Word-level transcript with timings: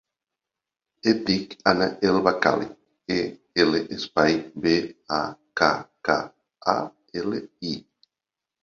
Em 1.11 1.19
dic 1.27 1.53
Anna 1.71 1.87
El 2.11 2.17
Bakkali: 2.29 2.67
e, 3.17 3.19
ela, 3.65 3.83
espai, 3.99 4.41
be, 4.65 4.75
a, 5.21 5.21
ca, 5.63 5.71
ca, 6.11 6.19
a, 6.77 6.81
ela, 7.25 7.47
i. 7.77 7.81